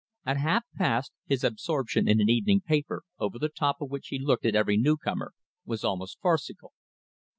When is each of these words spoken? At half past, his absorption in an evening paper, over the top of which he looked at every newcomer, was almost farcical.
At 0.25 0.37
half 0.37 0.63
past, 0.75 1.11
his 1.27 1.43
absorption 1.43 2.07
in 2.07 2.19
an 2.19 2.27
evening 2.27 2.61
paper, 2.61 3.03
over 3.19 3.37
the 3.37 3.49
top 3.55 3.81
of 3.81 3.91
which 3.91 4.07
he 4.07 4.17
looked 4.17 4.47
at 4.47 4.55
every 4.55 4.75
newcomer, 4.75 5.35
was 5.63 5.83
almost 5.83 6.19
farcical. 6.19 6.73